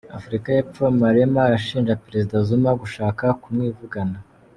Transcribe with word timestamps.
Afurika 0.17 0.47
y’Epfo: 0.55 0.83
Malema 1.01 1.39
arashinja 1.43 1.99
Perezida 2.05 2.35
Zuma 2.47 2.71
gushaka 2.81 3.23
kumwivugana 3.41 4.17